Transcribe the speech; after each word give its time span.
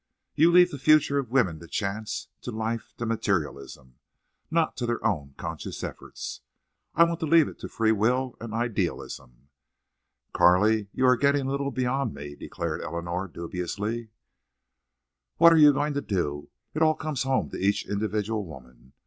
"You 0.33 0.51
leave 0.51 0.71
the 0.71 0.79
future 0.79 1.19
of 1.19 1.29
women 1.29 1.59
to 1.59 1.67
chance, 1.67 2.29
to 2.41 2.49
life, 2.49 2.91
to 2.97 3.05
materialism, 3.05 3.99
not 4.49 4.75
to 4.77 4.87
their 4.87 5.05
own 5.05 5.35
conscious 5.37 5.83
efforts. 5.83 6.41
I 6.95 7.03
want 7.03 7.19
to 7.19 7.27
leave 7.27 7.47
it 7.47 7.59
to 7.59 7.69
free 7.69 7.91
will 7.91 8.35
and 8.41 8.51
idealism." 8.51 9.49
"Carley, 10.33 10.87
you 10.91 11.05
are 11.05 11.15
getting 11.15 11.45
a 11.45 11.51
little 11.51 11.69
beyond 11.69 12.15
me," 12.15 12.33
declared 12.35 12.81
Eleanor, 12.81 13.27
dubiously. 13.27 14.09
"What 15.37 15.53
are 15.53 15.57
you 15.57 15.71
going 15.71 15.93
to 15.93 16.01
do? 16.01 16.49
It 16.73 16.81
all 16.81 16.95
comes 16.95 17.21
home 17.21 17.51
to 17.51 17.59
each 17.63 17.87
individual 17.87 18.43
woman. 18.43 18.93